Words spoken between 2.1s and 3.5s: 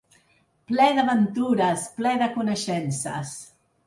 de coneixences.